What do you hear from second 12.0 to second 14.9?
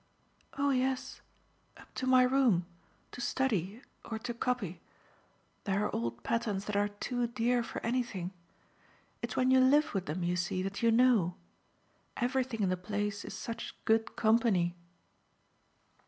Everything in the place is such good company."